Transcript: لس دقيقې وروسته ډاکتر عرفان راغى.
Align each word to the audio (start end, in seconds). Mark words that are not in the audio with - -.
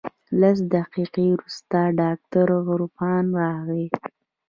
لس 0.41 0.57
دقيقې 0.75 1.25
وروسته 1.33 1.79
ډاکتر 1.99 2.47
عرفان 2.69 3.23
راغى. 3.39 3.85